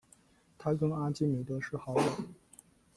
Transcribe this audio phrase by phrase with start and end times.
[0.57, 2.03] 他跟阿基米德是好友。